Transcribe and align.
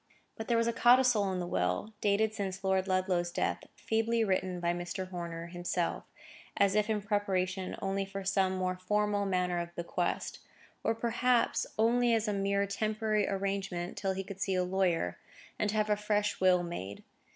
But 0.35 0.47
there 0.47 0.57
was 0.57 0.65
a 0.65 0.73
codicil 0.73 1.31
in 1.31 1.39
the 1.39 1.45
will, 1.45 1.93
dated 2.01 2.33
since 2.33 2.63
Lord 2.63 2.87
Ludlow's 2.87 3.29
death—feebly 3.29 4.23
written 4.23 4.59
by 4.59 4.73
Mr. 4.73 5.09
Horner 5.11 5.45
himself, 5.45 6.05
as 6.57 6.73
if 6.73 6.89
in 6.89 7.03
preparation 7.03 7.75
only 7.83 8.03
for 8.03 8.23
some 8.23 8.55
more 8.55 8.75
formal 8.75 9.27
manner 9.27 9.59
of 9.59 9.75
bequest: 9.75 10.39
or, 10.83 10.95
perhaps, 10.95 11.67
only 11.77 12.15
as 12.15 12.27
a 12.27 12.33
mere 12.33 12.65
temporary 12.65 13.27
arrangement 13.29 13.95
till 13.95 14.13
he 14.13 14.23
could 14.23 14.41
see 14.41 14.55
a 14.55 14.63
lawyer, 14.63 15.19
and 15.59 15.69
have 15.69 15.87
a 15.91 15.95
fresh 15.95 16.39
will 16.41 16.63
made. 16.63 17.03